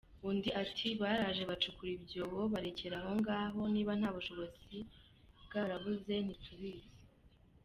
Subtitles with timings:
[0.29, 4.77] Undi ati “Baraje bacukura ibyobo barekera aho ngaho, niba ubushobozi
[5.45, 6.91] bwarabuze ntitubizi.